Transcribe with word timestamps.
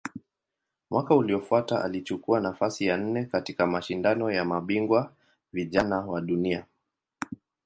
Mwaka 0.91 1.15
uliofuata 1.15 1.83
alichukua 1.83 2.39
nafasi 2.39 2.85
ya 2.85 2.97
nne 2.97 3.25
katika 3.25 3.67
Mashindano 3.67 4.31
ya 4.31 4.45
Mabingwa 4.45 5.13
Vijana 5.53 5.99
wa 5.99 6.21
Dunia. 6.21 6.65